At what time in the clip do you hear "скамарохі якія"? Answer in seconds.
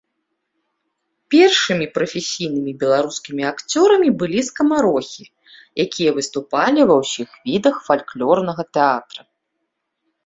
4.49-6.09